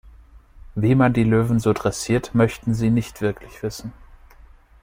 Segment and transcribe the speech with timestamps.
[0.73, 3.93] Wie man die Löwen so dressiert, möchten Sie nicht wirklich wissen.